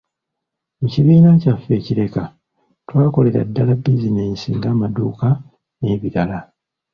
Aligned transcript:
Mu 0.79 0.87
kibiina 0.93 1.29
kyaffe 1.41 1.71
e 1.77 1.81
Kireka, 1.85 2.23
twakolera 2.87 3.41
ddala 3.47 3.73
bizinensi 3.83 4.47
ng'amaduuka, 4.57 5.29
n'ebirala. 5.79 6.39